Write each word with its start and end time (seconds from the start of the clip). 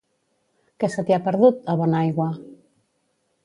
Què 0.83 0.89
se 0.93 1.03
t'hi 1.09 1.15
ha 1.17 1.21
perdut, 1.29 1.61
a 1.73 1.77
Bonaigua? 1.85 2.29